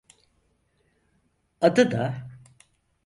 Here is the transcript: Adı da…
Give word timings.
Adı 1.61 1.91
da… 1.91 2.27